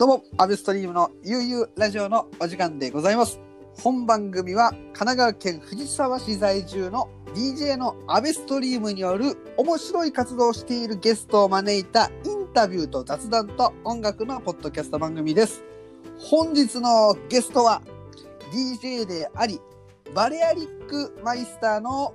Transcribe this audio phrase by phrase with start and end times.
[0.00, 3.38] どうも、アベストリームの悠々ラジオのお時間でございます。
[3.82, 15.62] 本番組は神奈川県藤沢市在住の DJ のアベストリームによる面白い活動をしているゲストを招いたインタビューと雑談と音楽のポッドキャスト番組です。
[16.18, 17.82] 本日のゲストは
[18.54, 19.60] DJ であり、
[20.14, 22.14] バレアリックマイスターの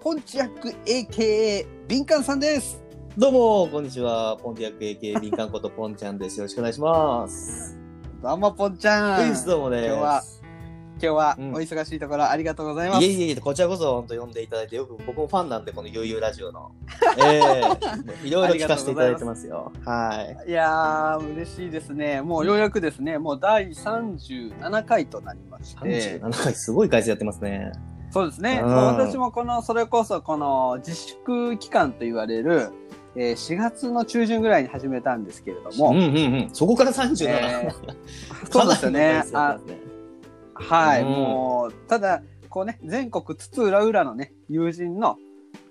[0.00, 2.85] ポンチアック AKA ビンカンさんです。
[3.18, 4.36] どうも、こんにちは。
[4.36, 6.36] ポンティアック AK 敏感ことポンちゃんです。
[6.36, 7.74] よろしくお願いします。
[8.22, 9.30] どうもポンちゃん。
[9.30, 9.86] ウイスどうもです。
[9.86, 13.02] 今日は今日はうんお忙しいところありがとうございます。
[13.02, 16.72] いえいえいえ、こちらこそ本当呼んでいただいて、よく僕もファンなんで、この悠々ラジオの。
[17.16, 17.40] え
[18.22, 19.72] えいろいろ聞かせていただいてますよ。
[19.86, 20.50] はい。
[20.50, 22.20] いやー、嬉しいですね。
[22.20, 27.72] もうようやくですね、もう第37回となりまして、37回、すごい回数やってますね。
[28.10, 32.70] そうですね、うん私もこの、それこそこの自粛期間と言われる、
[33.16, 36.10] えー4月の中旬ぐらいに始めたんですけれども、うんうんう
[36.46, 36.50] ん。
[36.52, 37.28] そこから37。
[37.28, 37.96] えー
[38.52, 39.22] そうですよね。
[39.32, 39.58] あ
[40.54, 45.16] はい、うんもう、ただ、こうね、全国津々浦々のね、友人の、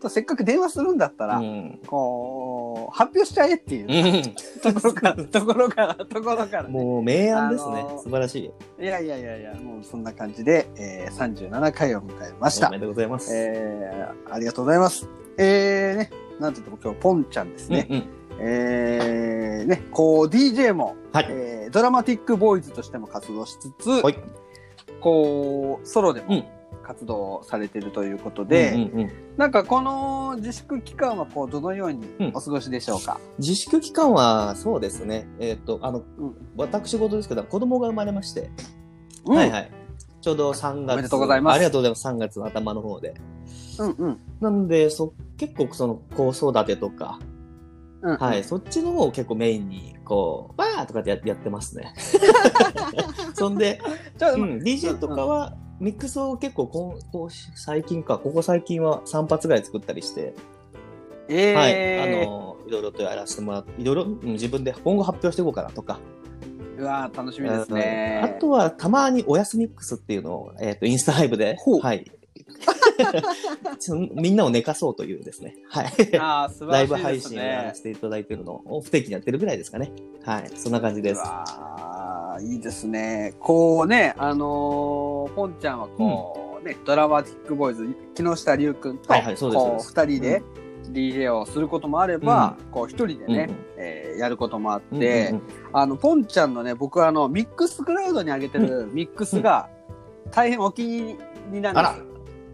[0.01, 4.21] とせっかく電話するんだったら、うんこう、発表しちゃえっていうう
[4.61, 6.71] ところから、ところから、ところからん。
[6.73, 6.83] ね。
[6.83, 7.89] もう明暗ですねあの。
[7.97, 8.35] ー素晴らし
[8.79, 8.83] い。
[8.83, 12.77] いやいやいやいや、もうそんな感じで、えー、37回を迎えましたおめ。
[12.77, 13.31] でとうございます。
[13.35, 15.09] えー、ありがとうございます。
[15.37, 17.87] えー、ね、なんといっても今日、ポンちゃんですね。
[17.89, 18.05] うんうん。
[18.39, 21.27] えー、ね、こう、DJ も、はい。
[21.29, 24.19] えー、ドラマティックボーイズとしても活動しつつ、はい。
[24.99, 26.45] こう、ソロでもうん。
[26.83, 35.27] 活動されているということで、うんうんうんなんかこの自粛期間はこう、どのようにうんお過ごしでしょうか、自粛期間は、そうですね。
[35.39, 38.49] えっ、と、あの、うん私事ですけど、子供が生まれまして、
[39.25, 39.71] うん、はいはい。
[40.25, 40.93] ちょうど3月。
[40.93, 42.07] おめでとうございますありがとうございます。
[42.07, 43.13] 3月の頭の方で。
[43.77, 44.19] うんうん。
[44.41, 47.19] なんで、そ、結構その、子育てとか、
[48.01, 51.93] うん、はい、そっちの方を結構メインに、こう、バーとかってややってますね。
[53.35, 53.79] そんで、
[54.17, 60.33] ちょうん、DJ とかは、ミックスを結構こう、こう最近か、ここ最近は3発ぐらい作ったりして、
[61.27, 65.99] えー、はい、あの、いろいろとやらせてもらって、いろいろ、うん自分で今後発表していこうかなとか、
[66.77, 68.21] うわー楽しみですね。
[68.23, 72.11] あとは、たまにおやすミックスっていうのを、えっ、と、インスタライブではい。
[74.15, 75.85] みんなを寝かそうというですね、はい。
[76.17, 77.83] あー素晴ライブらしいです配信をやねらせ。
[77.83, 79.91] ていただいているのを不定期にやってるぐらいですかね。
[80.23, 80.51] はい。
[80.55, 81.17] そんな感じです。
[81.17, 83.33] うわーいいですね。
[83.39, 90.43] こうね、あのー、ポンちゃんはこう、ね、ドラマティックボーイズ、木下龍くんと、はいはいそうです二人で
[90.91, 99.67] DJ をすることもあれば、こう、一人でね、うんえーやることもあって、うんうんうんあの、ポンちゃんのね、僕はあの、ミックスクラウドに上げてるミックスが、
[100.31, 101.17] 大変お気に入
[101.51, 101.81] りなんで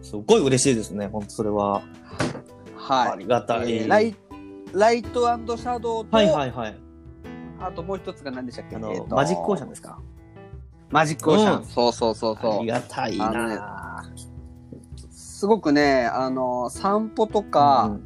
[0.02, 1.06] すよ。、すごい嬉しいですね。
[1.06, 1.82] 本当それは。
[2.88, 3.18] あはい。
[3.20, 3.72] りがたい。
[3.72, 4.16] えーライ
[4.72, 6.76] ライトシャドウと、はいはいはい。
[7.60, 8.74] あともう一つが何でしたっけ？
[8.74, 9.98] あの、えーとマジックオーシャンですか？
[10.90, 11.58] マジックオーシャン。
[11.58, 12.58] うんそうそうそうそう。
[12.58, 14.02] ありがたいな
[15.12, 17.96] すごくね、あの、散歩とか、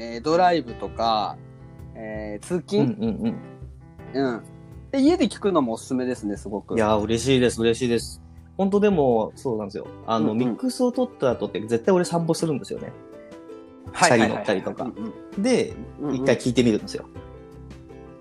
[0.00, 1.36] えードライブとか、
[1.94, 3.38] えー通うん勤、うん
[4.14, 4.42] うんうん、
[4.90, 5.00] で。
[5.00, 6.74] 家で聞くのもおすすめですね、すごく。
[6.74, 8.22] いやー、嬉しいです、嬉しいです。
[8.56, 9.86] 本当でも、そうなんですよ。
[10.06, 12.92] あの、うんうんミックスを取った後って絶対俺散歩するんですよね。
[13.92, 17.04] チャリ乗ったりとかうんで、うん一回聞いてみるんですよ。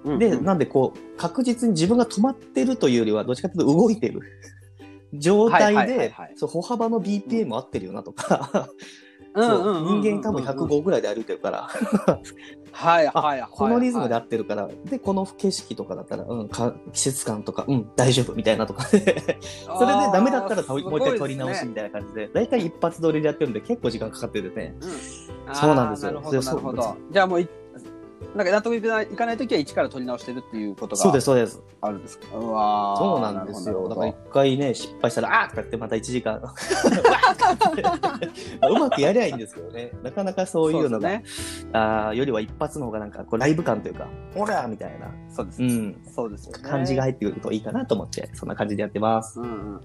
[0.04, 4.22] うんうんで、なんでこう、確実に自分が止まってるというよりは、どっちかというと動いてる
[5.14, 8.70] 状態で歩幅の BPM 合ってるよなとか、
[9.36, 11.70] 人間多分105ぐらいで歩いてるから、
[12.72, 13.50] はいあはいはい。
[13.52, 18.86] このリズムで合はいってるから、で、この景色とかだったら、うん、か季節感とか、うん、大丈夫みたいなとか。
[18.90, 19.38] で、
[19.78, 24.76] それでダメだったらともう一回撮り直しみたいな感じで、だいたい一発撮りでやってるんで結構時間かかってるね。
[24.82, 25.56] うん。
[25.56, 26.10] そうなんですよ。
[26.10, 26.84] あーなるほど、でなるほど。
[26.84, 26.96] そう。
[27.12, 27.50] じゃあもうい、
[28.36, 31.62] なんか納得いかないいかないときは一から取り直してるっていうことがそうです、そうです。
[31.82, 32.38] あるんですか？
[32.38, 33.88] うわーそうなんですよ。
[33.90, 36.36] だから一回ね、失敗したら、あーとかってまた1時間、
[38.70, 39.92] うまくやりゃいいんですけどね。
[40.04, 41.24] なかなかそういうのが、ね。
[41.74, 45.62] あーよりは一発の方がなんかこうライブ感というか、オラーみたいな、そうです。
[45.64, 46.60] うん、そうですよね。
[46.70, 49.40] 感じが入ってくるといいかなと思って、そんな感じでやってます。
[49.40, 49.82] うんうん。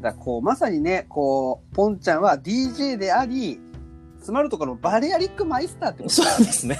[0.00, 3.60] だこう、まさにね、こう、ポンちゃんは DJ であり、
[4.24, 6.14] つまるところバリアリックマイスターってこと？
[6.14, 6.78] そうですね。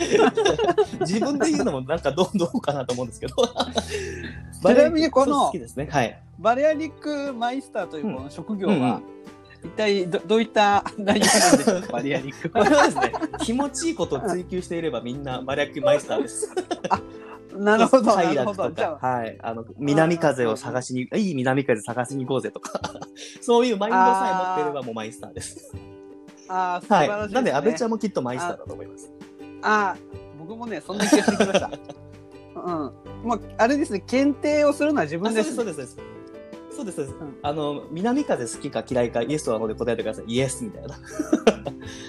[1.00, 3.34] 自分で言うのもなんかどうどうかなと思うんですけど。
[4.62, 5.88] ちなみにこのね。
[5.90, 6.22] はい。
[6.38, 9.02] バレアリックマイスターというこの職業は、うんうん
[9.62, 11.92] 一体どどういった内容なんでしょうか？
[11.92, 16.50] バレアリック これはですね、気持ちいいことを追求していればみんなバレアリックマイスターです。
[17.54, 19.36] なるほど快なるほどはい。
[19.42, 22.80] あの、南風を探しに、いい南風探しに行こうぜとか、
[23.42, 25.74] そういうマインドさえ持っていればもうマイスターです。
[26.52, 27.34] あー素晴らしいねはい。
[27.34, 29.10] なんで、安倍ちゃんもきっとマイスターだと思います。
[29.62, 31.70] あー僕もねそんな気がしてきました
[32.56, 32.92] うん
[33.22, 35.96] もうあれですね検定をするのは自あ分ですそうです、そうです。
[36.76, 37.16] そうです、そうです。
[37.20, 40.24] うんあの、南風好きか嫌いか、イエスとはノーで答えてください。
[40.26, 40.98] イエスみたいな。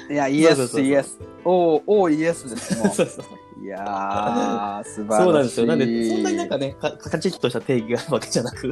[0.09, 3.25] いやイエスイエスおーおーイエスですもそうそう。
[3.61, 5.65] ういやー 素晴らしいそうなんですよ。
[5.67, 8.71] なんで、そんなになんかね、かカチッとした定義があるわけじゃなく、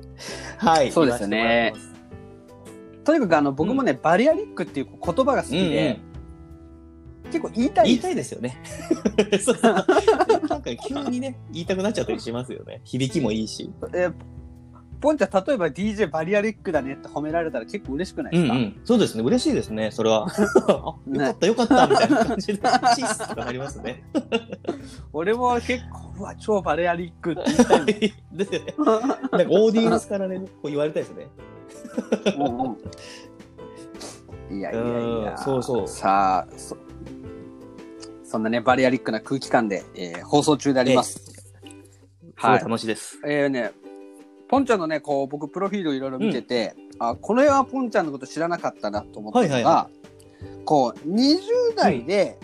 [0.58, 0.90] はい。
[0.92, 1.72] そうですよね
[3.08, 6.08] とにかくあの僕もね、バリアリックっていう言葉が好きでうんうん
[7.30, 8.62] 結構言いたい言いたいですよね。
[9.44, 9.72] そうそう
[10.48, 12.80] なんか急にね、言いたくなっちゃったりしますよね。
[12.84, 13.70] 響きもいいし。
[13.94, 14.12] えー
[15.00, 18.80] ポンちゃん例えば DJ バリアリックだねって褒められたら結構嬉しくないですか、うんうん。
[18.84, 19.22] そうですね。
[19.22, 19.90] 嬉しいですね。
[19.92, 20.26] それは。
[20.68, 24.02] あ、よかったよかったみたいな感じで、シースとなりますね。
[25.12, 27.84] 俺も結構うわ超バリアリックって言いたい
[28.32, 28.74] ですよね。
[28.76, 31.28] なんかオーディエンスからね、こう言われたいですね。
[32.36, 32.42] うん
[34.50, 34.58] うん。
[34.58, 34.84] いやいやい
[35.24, 35.30] や。
[35.32, 35.88] うんそうそう。
[35.88, 36.76] さあそ
[38.24, 41.20] そんなねバリアリックな空気感で、えー放送中であります、
[42.36, 42.58] はい。
[42.58, 43.18] い楽しいです。
[43.26, 43.72] えーね
[44.48, 49.90] ポンちゃんのねこう僕プロフィールいろいろ見てて、あこれはポンちゃんのこと知らなかったなと思ったのが、はいはいは
[50.64, 51.38] こう20
[51.76, 52.38] 代で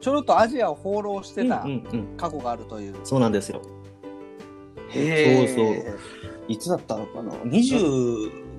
[0.00, 2.16] ちょろっとアジアを放浪してたうんうんうん。
[2.16, 3.62] 過去があるという、そうなんですよ。
[4.90, 5.54] へー。
[5.54, 5.96] そうそう。
[6.48, 7.32] いつだったのかな？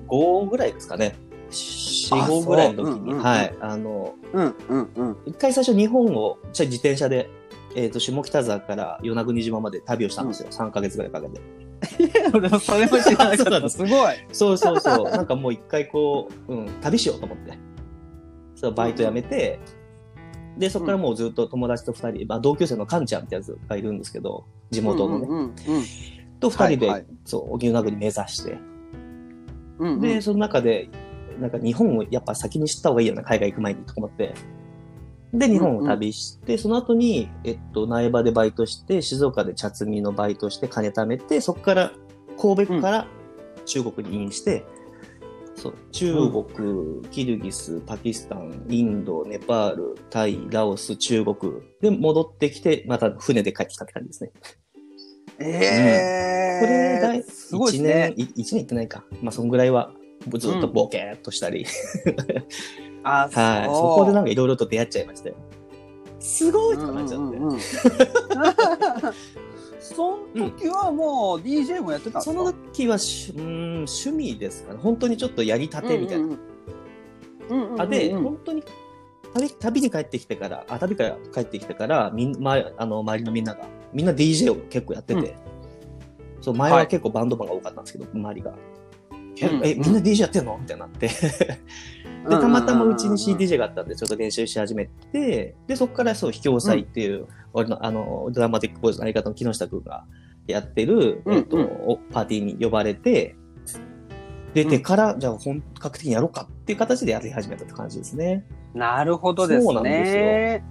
[0.08, 1.16] ?25 ぐらいですかね。
[1.50, 3.54] 4、あ5ぐらいの時に、そううんうんうんはい。
[3.60, 7.30] あの、うんうんうん一回最初日本を、じゃあ自転車で、
[7.76, 10.48] えっ、と、下北沢から与那国島まで旅をしたんですよ。
[10.50, 11.40] 3ヶ月ぐらいかけて。
[12.32, 13.68] 俺もそれも知らなかった。
[13.68, 14.14] すすごい。
[14.32, 15.10] そうそうそう。
[15.10, 17.58] なんかもう一回こう、うん、旅しようと思って。
[18.54, 19.58] そう、バイト辞めて、
[20.56, 25.52] で、そこからもうずっと友達と二人、まあ同級生のカンちゃんってやつがいるんですけど、地元のね、うんうん
[26.40, 28.58] と二人で、はいはいそう、荻生名国目指して、
[29.78, 30.00] うんうん。
[30.00, 30.88] で、その中で、
[31.40, 34.34] なんか日本をやっぱ先に知った方がいいよね、海外行く前にと思って。
[35.32, 41.92] で、日本を旅して、その後に、えっと、苗場でバイトして、静岡で茶摘みのバイトして、金貯めて、そこから、
[42.40, 43.06] 神戸から
[43.64, 44.64] 中国に移民して、
[45.56, 51.36] そう、中国、キルギス、パキスタン、インド、ネパール、タイ、ラオス、中国
[51.80, 54.32] で戻ってきて、また船で帰ってきたって感じですね。
[55.38, 56.13] えこれがー、
[57.48, 58.14] すごい1ですね。
[58.16, 59.04] 年、い一年行ってないか。
[59.22, 59.92] まあ、そんぐらいは、
[60.38, 61.66] ずっとボケーっとしたり。
[63.02, 63.64] あ、 はい。
[63.66, 65.34] そこでなんかいろいろと出会っちゃいましたよ。
[66.18, 67.36] すごいとかなっちゃって。
[67.36, 67.58] うんうんうん
[69.80, 72.32] その時はもう DJ もやってたんですか？
[72.32, 74.78] その時はし、うーん、趣味ですかね。
[74.82, 76.24] 本当にちょっとやりたてみたいな。
[76.24, 76.38] うんうん
[77.50, 78.62] うんうんあで、うんうん本当に
[79.34, 85.53] 旅旅に帰ってきてから、あ、旅から帰ってきてから、みん、ま、あの、周りのみんなが、みんな DJ を結構やってて、うん
[86.44, 88.54] そう、前は結構バンドマンが多かったんですけど、周りが。
[89.40, 90.58] えうんえ、みんな DJ やってんの？
[90.60, 91.08] みたいになって。
[92.28, 100.04] で、たまたまうちに CDJ があったんで、ちょっと練習し始めて、で、そこからそう、秘境祭っていう、俺の、あの、ドラマティックボーイズの相方の木下くんが
[100.46, 103.34] やってる、うんえっと、おパーティーに呼ばれて、
[104.54, 108.44] 出てから、じゃあ本格的にやろうかっていう形でやり始めたって感じですね。
[108.74, 110.64] なるほどですそうなんね。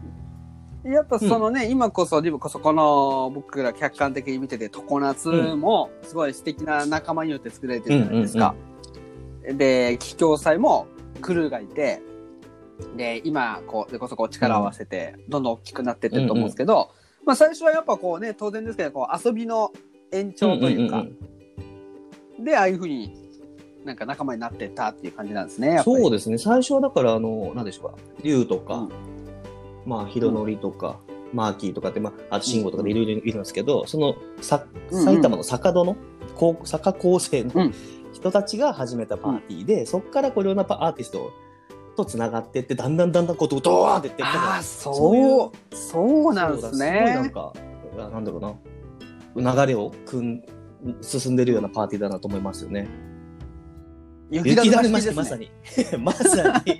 [0.83, 8.53] やっぱそのね、今こそ、今こそこの僕ら客観的に見てて、常夏もすごい素敵な仲間によって作られてるじゃないですか。
[9.43, 10.87] で、桔梗祭も
[11.21, 12.01] クルーがいて、
[12.97, 16.91] で、今、こう、でこそこう力を合わせて、どんどん大きくなってってると思うんですけど、
[17.25, 19.71] まあ最初はやっぱこうね、当然ですけど、こう遊びの
[20.11, 20.99] 延長というか、ん
[22.39, 23.13] んんで、ああいうふうに
[23.85, 25.81] なんか仲間になってったっていう感じなんですね。
[25.85, 26.37] そうですね。
[26.37, 27.97] 最初はだから、あの、何でしょうか。
[28.21, 29.12] 竜とか、うん
[29.85, 30.99] まあ、ヒロノリとか、
[31.33, 35.95] マーキーとかって、まあ、あとシンゴとかでいろいろいるんですけど、その、さ、うんうん埼玉の坂戸の、
[36.35, 37.73] 高坂高生うのん
[38.13, 41.31] 人たちが始めたパーティーで、そこからこういろんなパアーティスト
[41.95, 47.29] と繋がってって、だんだんだんだんこう、ドーンっていって、ああ、そうそう、なんですそうだすごいなんね。
[47.31, 47.53] か、
[47.97, 48.55] あなんだろ
[49.35, 50.43] うな、流れを組ん、
[51.01, 52.87] 進んでるようなパーティーだなと思いますよね。
[54.33, 55.51] 雪だるま式、 まさに。
[55.99, 56.79] まさに。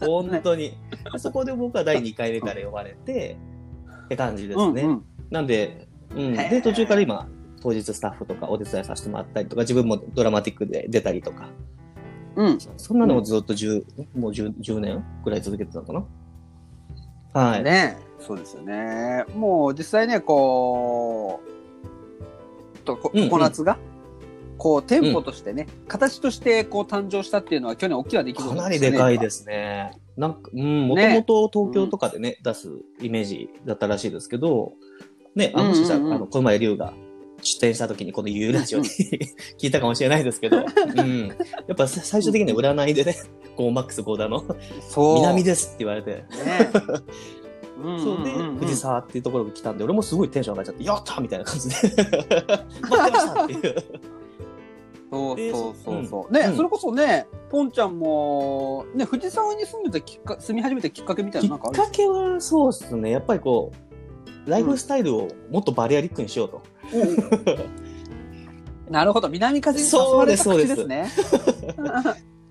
[0.00, 0.76] 本当に。
[1.18, 3.36] そこで僕は第2回目から呼ばれて、
[4.06, 4.82] って感じですね。
[4.82, 6.34] うんうんなんで、うん。
[6.34, 7.26] で、途中から今、
[7.62, 11.48] 当日スタッフとかお手伝いさせてもらったりとか、自分もドラマティックで出たりとか、
[12.36, 12.58] うん。
[12.76, 13.84] そんなのをずっと10、
[14.14, 16.04] もう 10, 10年ぐらい続けてたのかな。
[17.32, 17.62] はい。
[17.62, 19.24] ねそうですよね。
[19.34, 21.40] もう実際ね、こ
[22.74, 23.78] う、とこうんうんココナッツが、
[24.62, 29.90] こう、店舗としてね、形としてこう誕生したっていうのは去年大きな出来事かなりでかいですね。
[30.16, 32.68] なんか、うん、もともと東京とかでね、出す
[33.00, 34.74] イメージだったらしいですけど、
[35.34, 36.92] ね、あ、もしかしたら、うんうんうんあの、小前龍が
[37.42, 38.84] 出展した時にこの U ラジオに
[39.58, 41.26] 聞いたかもしれないですけど、うん。
[41.26, 41.34] や
[41.72, 43.16] っぱさ最終的には占いでね、
[43.56, 44.44] ゴーマックスゴーダの
[44.88, 45.16] そう。
[45.16, 46.24] 南ですって言われて、ね。
[47.82, 53.74] うん そうで、んんん藤沢っていうところが来たんで、俺もすごいテンション上がっちゃって、やったーみたいな感じで、 待ってましたっていう。
[55.36, 56.32] でそうそうそうそう。
[56.32, 61.92] ね、うんうんそれこそね、ポンちゃんも、ね、藤沢に住んでたきっか、住み始めたきっかけみたいきっなのなんかあるか？
[61.92, 63.72] けはそうですね、やっぱりこ
[64.46, 66.62] う、ライフスタイルをもっとバリアリックにしようと。
[68.90, 69.28] なるほど。
[69.28, 71.08] 南風に誘われた口ですね。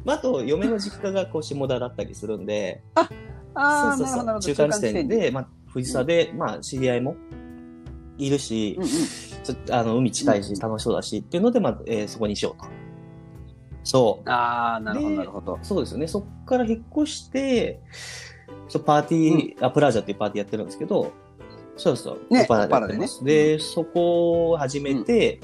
[0.03, 3.07] まあ、あと、嫁の実家がこう下田だったりするんで、あ
[3.53, 4.53] あ、そうそうそうなるほど、なるほど。
[4.55, 5.09] 中間地点に。
[5.09, 7.15] で、まあ、藤沢で、まあ、知り合いも
[8.17, 8.89] いるし、うんうん。
[9.71, 12.67] あの海近いし楽しそうだしっていうので、まあえーそこにしようと。
[13.83, 14.29] そう。
[14.29, 15.59] ああ、なるほど、でなるほど。
[15.63, 16.07] そうですよね。
[16.07, 17.79] そこから引っ越して、
[18.67, 21.11] そうパーティー、あ、プラージャっていうパーティーやってるんですけど、
[21.77, 22.33] そうそう。
[22.33, 23.23] ねオパラでやってます。
[23.23, 25.39] でそこを始めて、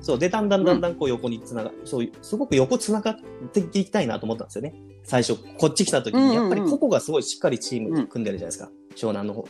[0.00, 3.16] そう、で、だんだんだんだんこう横につなが、そういう、すごく横つながっ
[3.52, 4.74] ていきたいなと思ったんですよね。
[5.04, 8.70] 最初、こっち来た時に、うんうんうんやっぱり個々がすごいしっかりチーム組んでるじゃないですか。
[8.96, 9.44] 湘南の方。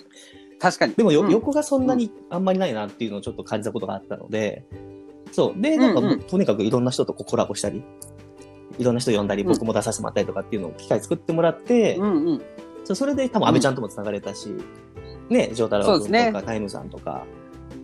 [0.61, 0.95] 確かに。
[0.95, 1.33] でもよ、うん。
[1.33, 4.64] 横がそんなにあんまりないなっていうのをちょっと感じたことがあったので、
[5.33, 5.61] そう。
[5.61, 7.83] で、なんかもう、うんうんとにかくいろんな人とこうコラボしたり、
[8.79, 9.49] いろんな人呼んだり、うん。
[9.49, 12.43] 僕も出させてもらったりとかっていうのを機会作ってもらって、うんうん。
[12.85, 14.55] そうそれで多分安倍ちゃんとも繋がれたし、
[15.31, 16.25] ね、ジョータラそうですね。
[16.25, 17.25] 君とか、タイムさんとか、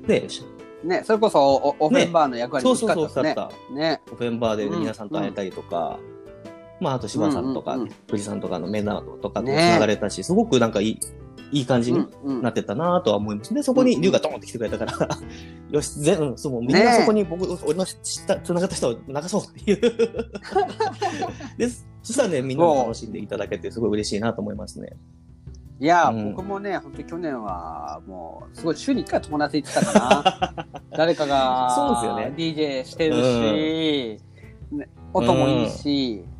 [0.06, 0.44] で、し
[0.84, 4.00] ね、それこそお、おオフェンバーの役割もそうそうそう、大きかったですね。
[4.12, 5.98] オフェンバーで皆さんと会えたりとか、
[6.80, 9.72] まあ、あと柴さんとか、うんうんうん藤さんとかのメンナーとかとね。
[9.72, 11.00] 繋がれたし、すごくなんかいい、
[11.52, 12.42] いい感じにうんうん。
[12.42, 13.54] なってたなとは思います。
[13.54, 15.08] で、そこに龍がドーンって来てくれたから、
[15.70, 19.80] よし、全、うん、そう、みんなそこに僕、俺の知った、繋がった人を流そうっていう。
[21.58, 21.68] で、
[22.02, 24.96] そしたらね、みんなも楽しんでいただけて、すごい嬉しいなと思いますね。
[25.78, 26.34] いや、うん。
[26.34, 30.66] 僕もね、本当に去年は、もう、すごい週に1回友達行ってたかな。
[30.96, 32.32] 誰かが、そうですよね。
[32.36, 34.20] DJ してるし、
[34.72, 36.35] ね、音もいいし、うん、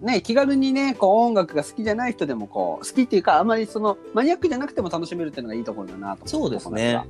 [0.00, 7.04] ね、気軽にね、こう音楽が好きじゃない人でもこう、好きっていうか、あまりその、マニアックじゃなくても楽しめるっていうのがいいところだなとそうですね。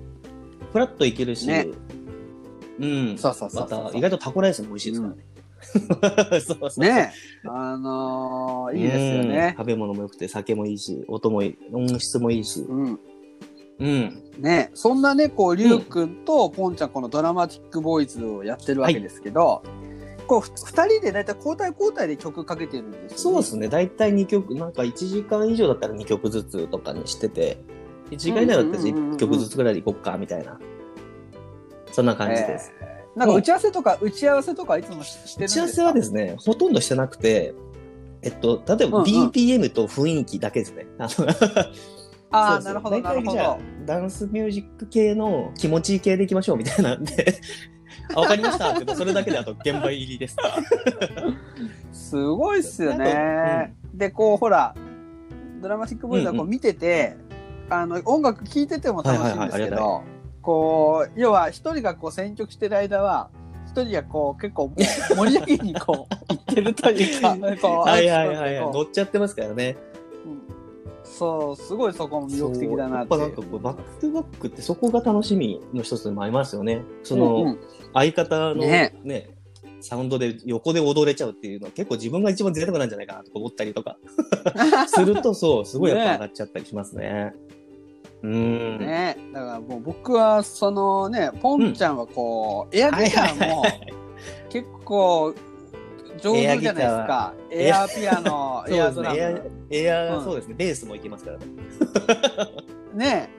[0.72, 1.68] フラッといけるし、ね
[2.80, 3.18] うん。
[3.18, 5.26] そうそうそうまそうた、意外とタコライスも美味しいですからね。
[6.40, 7.12] そうそうそうね
[7.48, 9.54] あのーいいですようんね。
[9.56, 12.60] 食べ物も良くて、酒もいいし、音もいい、音質もいいし。
[12.60, 13.00] うん。
[13.78, 14.22] うん。
[14.38, 19.62] ねそんなね、こう、りゅうくんとポンちゃん、このドラマティックボーイズをやってるわけですけど、
[20.26, 23.14] こう、ふ二人でだいたい交代交代で曲かけてるんですよ、ね。
[23.16, 23.68] そうですね。
[23.68, 27.58] だいたい2曲、なんか1時間以上だったら2曲ずつとかにしてて、
[28.10, 30.58] 1時間以内だったらうんうんうんうん1曲ずつぐらいでいこっか、みたいな。
[31.92, 32.72] そんな感じです。
[33.14, 35.54] なんか打ち合わせとか、打ち合わせとかいつもししてるんですか？
[35.54, 37.54] 打ち合わせはですね、ほとんどしてなくて、
[38.22, 40.86] えっと、例えばうんうん BPM と雰囲気だけですね。
[40.98, 41.26] あの
[42.30, 43.60] ああ、そうそうなるほど、なるほ大体じゃあど。
[43.86, 47.38] ダンスミュージック系の気持ちいい系でいきましょうみたいなんで、
[48.14, 50.36] あ、わかりましたってそれだけであと現場入りです。
[51.92, 53.74] すごいっすよなんね。
[53.94, 54.74] で、こう、ほら、
[55.60, 57.16] ドラマティックボーイズはこうんうう見てて、
[57.70, 60.02] あの、音楽聴いてても楽しいんですはいはいはいありがたけど、
[60.42, 63.30] こう、要は一人がこう選曲してる間は、
[63.66, 68.72] 一人がこう結構盛り上げにこう、 行ってるというか、 こう、はいはいはいはい。
[68.72, 69.76] 乗っちゃってますからね。
[71.16, 73.14] うんそう、すごいそこも魅力的だなって。
[73.14, 76.82] そうやっぱなんかこう、バックトゥバックってそこが楽しみの一つでもありますよね。
[77.02, 77.58] その、うんうん。
[77.94, 78.94] 相方のね。
[79.02, 79.30] ね
[79.80, 83.98] サウンドで横で踊れちゃうっていうのは結構自分が一番贅沢なんじゃないかなとか思ったりとか。
[84.88, 87.34] するとそう、すごいやっぱ上がっちゃったりしますね。
[88.22, 88.78] うーん。
[88.78, 89.16] ね。
[89.32, 93.62] だからもう僕はそのねポンちゃんはこう、エアギターも
[94.48, 95.34] 結構
[96.20, 97.34] 上手じゃないですか。
[97.50, 100.24] エアピアノ そうエアドラム、エア、うん。
[100.24, 100.54] そうですね。
[100.56, 101.46] ベースもいけますからね。
[102.94, 103.30] ね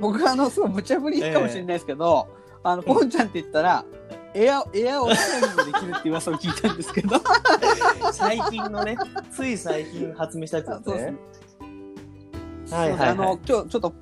[0.00, 2.28] 僕あのすごい無茶ぶりかもしれないですけど、
[2.62, 3.84] あのポンちゃんって言ったら
[4.34, 7.16] エアエアをつなぎもできるって噂を聞いたんですけど。
[8.12, 8.96] 最近のね、
[9.30, 11.14] つい最近発明したやつですね。
[12.70, 13.08] はいはいはい。
[13.10, 13.94] あの今日ちょっと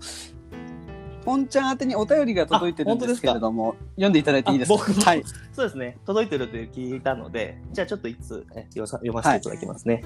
[1.26, 4.74] ポンちゃん宛てにお便りが届いてるんですけれども読んでいただいていいですか？
[4.74, 5.98] あ僕もはいそうですね。
[6.06, 10.04] 届いてるって聞いたので、じゃあちょっといつえ読ませていただきますね。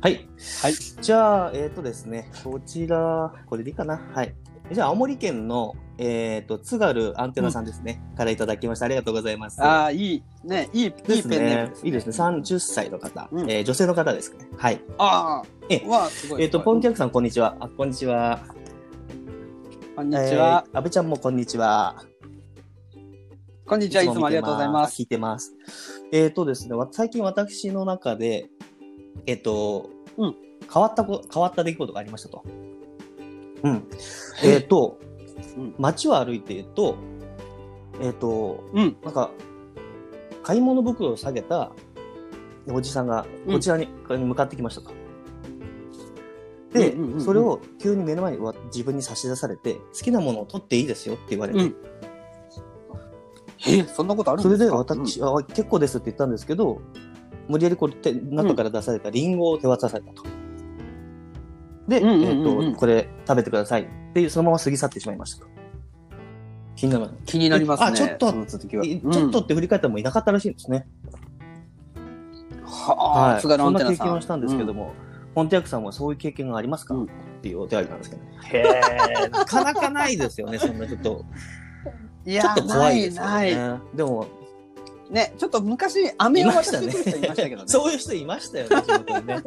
[0.00, 0.26] はい。
[0.60, 4.00] はいじゃあ、えっ、とですね、こちら、これでいいかな？
[4.12, 4.34] はい。
[4.72, 8.86] じゃあ、青森県の、えっ、と、津軽アンテナさんですね、からいただきました。
[8.86, 9.62] ありがとうございます。
[9.62, 11.70] ああ、いい、ね、いい、いいですペンネ。
[11.84, 12.12] いいですね。
[12.12, 14.48] 30歳の方、うんえー女性の方ですね。
[14.56, 14.80] はい。
[14.98, 16.42] あえあ、わあ、すごい。
[16.42, 17.56] えっ、と、ポンテャィアクさん、こんにちは。
[17.60, 18.40] あ、こんにちは。
[19.94, 20.64] こんにちは。
[20.66, 20.78] えー。
[20.78, 22.02] 安倍ちゃんもこんにちは。
[23.66, 24.02] こんにちは。
[24.02, 25.02] いつもありがとうございます。
[25.02, 25.54] 聞いてます。
[26.10, 28.48] えっ、とですね、わ最近私の中で、
[29.26, 30.36] えっ、と、うん
[30.72, 32.42] 変わったこ、変わった出来事がありましたと。
[33.64, 33.86] うん。
[34.42, 34.98] えっ、と、
[35.58, 36.96] うん街を歩いていると、
[38.00, 38.96] えっ、と、うん。
[39.04, 39.30] なんか、
[40.42, 41.70] 買い物袋を下げた
[42.66, 45.01] おじさんが、こちらに,、向かってきましたと。
[46.72, 51.76] で、うんうんうんうんそれを急に目の前にわ自分に差し出されて、好きなものを取っていいですよって言われて、うん
[53.66, 56.80] え、そんなことあるんそれですかで私、あ、結構ですって言ったんですけど、
[57.48, 60.22] 無理やりこれ手中から出されたリンゴを手渡されたと。
[61.88, 65.52] で、うんうんうんうんえっ、と、これ食べてくださいっていう、そのまま過ぎ去ってしまいましたと。
[66.74, 67.10] 気になる。
[67.26, 67.86] 気になりますね。
[67.88, 68.84] あちょっとその続きは。
[68.84, 70.86] ちうんょっとって振り返ったらもういなかったらしいんですね。
[72.64, 73.40] はあ、はい。
[73.40, 73.98] 津軽アそんンテナさん。
[73.98, 74.94] な経験をしたんですけども、ポン
[75.34, 77.08] ティアクさんはそういう経験がありますか、うんっ
[77.42, 78.30] ていうお手紙なんですけどね。
[78.52, 78.58] へ
[79.24, 81.24] え、なかなかないですよね、そんなちょっと。
[82.24, 82.32] うん。
[82.32, 83.56] いちょっと怖いですよない、ね。
[83.56, 83.96] ない。
[83.96, 84.26] でも、
[85.10, 87.62] ね、ちょっと昔、飴を渡してくる人いましたけどね。
[87.66, 89.42] そういう人いましたよね、地元にね。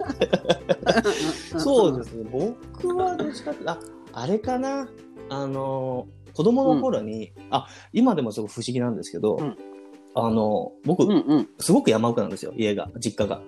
[1.57, 2.29] そうですね。
[2.29, 3.79] 僕はどっちかって、あ、
[4.11, 4.89] あれかな。
[5.29, 9.57] あの、子供の頃に、あ、今でもすごく不思議なんですけど、うん
[10.17, 11.49] あの、僕、うんうん。
[11.59, 13.41] すごく山奥なんですよ、家が、実家が。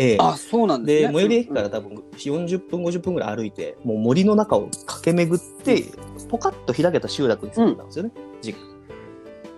[0.00, 1.12] ええあ、そうなんですで、ね。
[1.12, 5.84] 最寄り駅から多分40分、50分ぐらい歩いて、もう森の中を駆け巡って、
[6.30, 8.58] ポカッと開けた集落に住んでたんですよね、実家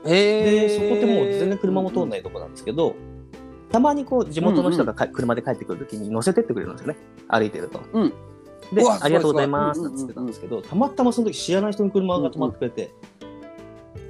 [0.04, 0.68] うん、へで、え。
[0.70, 2.94] そこってもう全然車も通んないとこなんですけど、
[3.70, 6.98] たまにこう、地元の人がか、車で帰ってくるときに乗せてってくれるんですよね。
[7.28, 7.80] 歩いてると。
[7.92, 8.12] うん
[8.72, 9.80] でありがとうございます。
[9.80, 12.90] すごいなんつってたんですけど、たまたまその時知らない人の車が止まってくれて、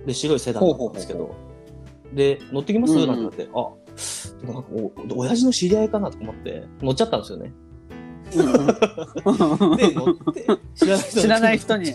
[0.05, 1.35] で、白いセダンだったんですけど、
[2.13, 2.93] で、乗ってきます？
[2.93, 3.80] うんうんなんて言われて、あ、
[4.45, 7.53] なんかお、親父の知り合いかなと思って、乗っちゃったんですよね。
[8.31, 11.95] で、乗って、知らない人知らない人に。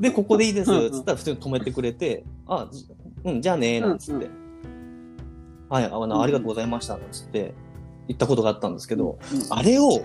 [0.00, 0.90] で、ここでいいです。
[0.90, 2.86] つったら普通に止めてくれて、あ、じ
[3.24, 4.26] うん、じゃあねなんつって。
[4.26, 4.30] う
[5.68, 6.96] はい、あの、ありがとうございました。
[6.96, 7.54] なんつって、
[8.08, 10.02] 言ったことがあったんですけど、うんあれを、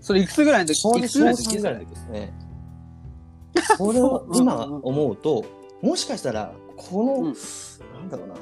[0.00, 2.32] それいくつぐらいの時小いくつぐらいの時ですね。
[3.76, 5.44] それを今思うと、
[5.82, 7.34] もしかしたら、この、うん
[7.94, 8.34] なんだろうな、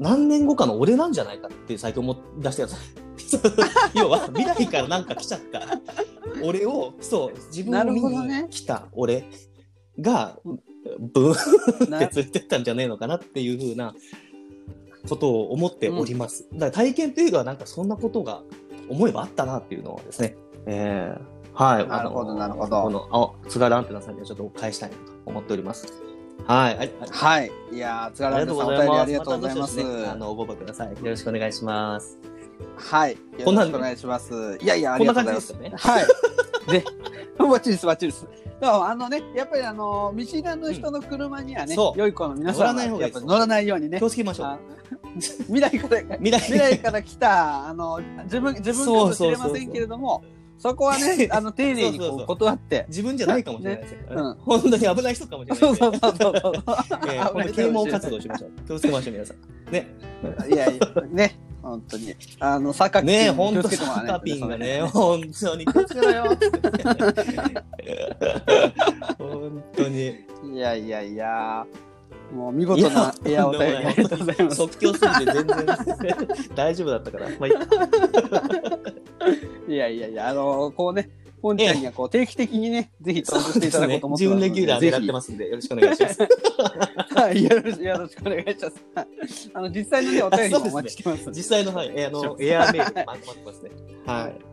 [0.00, 3.10] 何年後かの俺なんじゃないかって最近思い出してください。
[4.00, 5.60] 要は、未来からなんか来ちゃった。
[6.42, 9.24] 俺を、そう、自分を見に来た俺
[10.00, 10.38] が、
[10.98, 13.94] ブーンってな連れてったんじゃねえのかなっていうふうな
[15.08, 16.48] ことを思っております。
[16.54, 18.42] だから体験というのはなんかそんなことが
[18.88, 20.36] 思えばあったなっていうのはですね。
[20.66, 21.88] えーはい。
[21.88, 25.86] なるほどなるほどこの、あ、津軽アンテナさんにはちょっと返したいなと思っております。
[26.46, 26.92] はい。
[27.10, 27.50] はい。
[27.72, 28.86] いやー、津あ軽アンりがとうございます。
[28.86, 30.10] テナさんお便りありがとうございます。
[30.10, 30.88] あの、ご応募ください。
[30.90, 32.18] よろしくお願いします。
[32.76, 33.12] はい。
[33.12, 33.18] よ
[33.52, 34.58] ろしくお願いします。
[34.60, 35.52] いやいや、ありがとうございます。
[35.52, 35.94] 感じですよね。
[35.94, 36.82] はい。
[36.82, 36.84] で
[37.38, 38.26] バッチリです、バッチリです。
[38.62, 44.58] あのね、やっぱりあの、見知らぬ人の車にはね、良い子の皆さん乗らないようにね気、をつけましょうあ。
[45.18, 50.39] 未来から、未来から来た、あの、自分、自分かもしれませんけれども、そ
[50.74, 53.98] こはね、 あの、丁寧にこう断って、自分じゃないかもしれないですよ。
[53.98, 55.58] ねうん本当に危ない人かもしれない。
[55.58, 56.34] そうそうそうそう。
[57.08, 58.50] えー、本当啓蒙活動しましょう。
[58.66, 59.72] 気をつけましょう、皆さん。
[59.72, 59.86] ね。
[60.48, 62.14] いやいや、ね、本当に。
[62.40, 66.50] あの、サカねえ、気をほんとつけてもらわないとサカピンがね、ほんとに気をつけろよって。
[69.18, 70.14] ほんとに。
[70.54, 71.66] いやいやいや、
[72.32, 74.56] もう見事なエアお便りありがとうございます。
[74.56, 75.66] 即興すぎて全然
[76.54, 77.28] 大丈夫だったから。
[77.28, 77.56] まあいいい
[79.80, 81.10] やいやいや、あのこうね、
[81.42, 86.18] ポンちゃんにはこう定期的にね、ぜひ登場していただこうと思って準レギュラー狙ってすますんで、よろしくお願いします。
[86.20, 86.34] ので。
[87.20, 89.50] はい、よろしよろしくお願いします。
[89.54, 91.30] あの、実際のね、お便りもお待ちしてます。
[91.30, 93.70] 実際の、はい、えーあの、エアメール待ってますね。
[94.06, 94.50] はい。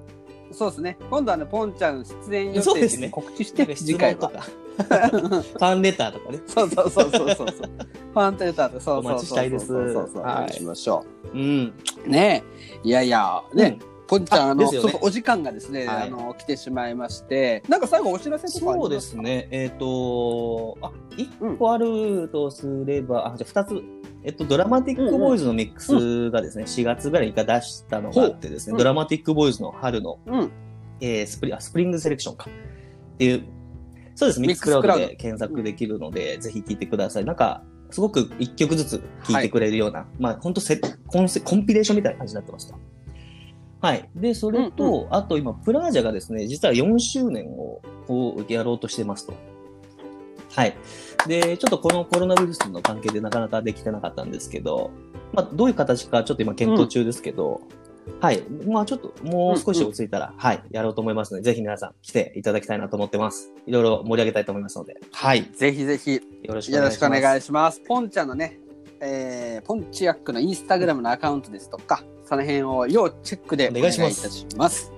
[0.53, 0.97] そうですね。
[1.09, 3.09] 今度はね、ポンちゃん出演予定ですね。
[3.09, 6.39] 告知して、質次回とか、ファンレターとかね。
[6.47, 7.47] そうそうそうそうそう。
[7.47, 9.19] ファンテーターで、そうそうそうそう。
[9.19, 10.23] お待ちしたいですそうそうそう。
[10.23, 11.73] はいお願いしましょうん。
[12.05, 12.09] う。
[12.09, 12.43] ね
[12.83, 12.87] え。
[12.87, 19.47] いやいや、ね、ポンちゃん、あの、ねお時間がですね、はいあの、来てしまいまして、なんか最後お知らせとかそうまですね。
[19.51, 23.81] えっ、と、あ、一個あるとすれば、あ、じゃあ二つ。
[24.23, 30.51] えっと、ドラマティックボーイズのミックスがですね、4月ぐらいに出したのがあってですね、ほううんドラマティックボーイズの春の、うん。
[30.99, 32.49] えースプリあスプリングセレクションか。
[32.49, 33.43] っていう、
[34.15, 37.25] そうです、ミックスクラウドで検索できるので、ぜひ聞いてください。
[37.25, 42.77] なんか、すごく一曲ずつ聴いてくれるような、まあ、ほんとセコンセコンピレーションみたいな感じになってました。
[43.81, 44.09] はい。
[44.15, 49.33] で、それと、あと今、プラージャがですね、実は4周年をこうやろうとしてますと。
[50.55, 50.75] はい。
[51.27, 54.91] で、ちょっとこのコロナウイルスの関係でなかなかできてなかったんですけど、
[55.33, 57.61] まあ、どういう形かちょっと今検討中ですけど、
[58.21, 58.43] はい。
[58.65, 63.51] まあちょっともう少し落ち着いたら、はい、やろうと思いますので、ぜひ皆さん来ていただきたいなと思ってます。
[63.65, 65.43] いろいろ盛り上げたいと思いますので、はい。
[65.53, 67.21] ぜひぜひよろしくお願いします。
[67.21, 67.81] 願いします。
[67.85, 68.59] ポンちゃんのね、
[69.01, 74.91] えー、ポンチヤックのインスタグラムのアカウントですとか、その辺を要チェックでお願いいたします。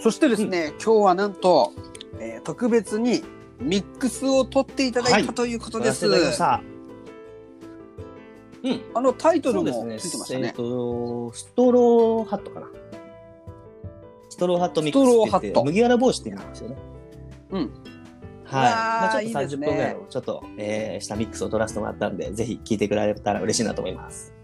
[0.00, 1.72] そしてですね、今日はなんと、
[2.18, 3.22] えー特別に
[3.60, 6.06] ミックスを取っていただいはいたということです。
[6.06, 6.10] う
[8.68, 8.80] ん。
[8.94, 10.52] あのタイトルもついてましたね。
[10.56, 12.66] と、ストローハットかな。
[14.30, 16.76] ストローハットミックスって麦わら帽子って言うんですよね。
[17.50, 17.60] うん。
[17.60, 17.70] はい。
[18.52, 24.34] まあちょっと30いいですね分ぐらいのちょっと、えー、したミックスを取らせてもらったんで、ぜひ聞いてくれたら嬉しいなと思います。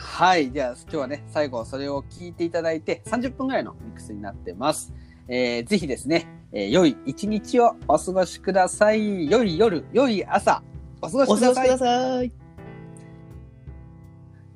[0.00, 0.50] はい。
[0.50, 4.92] じゃあ今日はね、最後それを聞いていただいて、30分ぐらいのミックスになってます。
[5.28, 9.30] えー、ぜひですね、えー良い一日をお過ごしください。
[9.30, 10.62] 良い夜、良い朝、
[11.02, 12.32] お過ごしおください。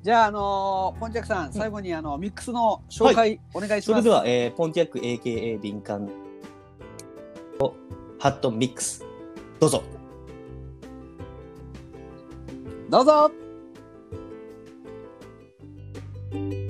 [0.01, 3.85] じゃあ、あのーポンチャクさん、最後にあの、ミックスの紹介お願いします。
[3.85, 6.09] それでは、えー、ポンティアック AKA 敏感
[8.25, 9.05] ハットミックス。
[9.59, 9.83] どうぞ。
[12.89, 13.44] どうぞ
[16.35, 16.64] thank you